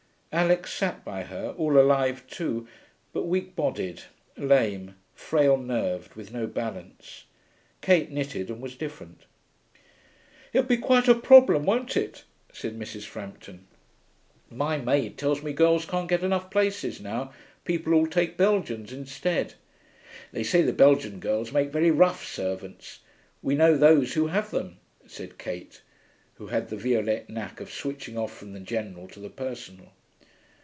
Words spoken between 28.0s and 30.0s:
off from the general to the personal.